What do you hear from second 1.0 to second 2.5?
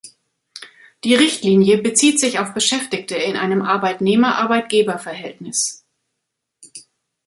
Die Richtlinie bezieht sich